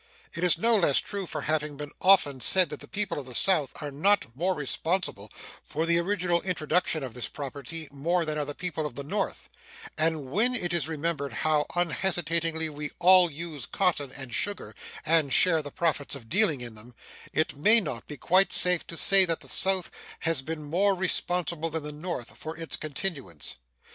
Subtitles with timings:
[0.33, 3.35] It is no less true for having been often said that the people of the
[3.35, 5.31] South are not more responsible
[5.63, 9.47] for the original introduction of this property than are the people of the North;
[9.99, 14.73] and when it is remembered how unhesitatingly we all use cotton and sugar
[15.05, 16.95] and share the profits of dealing in them,
[17.31, 19.91] it may not be quite safe to say that the South
[20.21, 23.55] has been more responsible than the North for its continuance.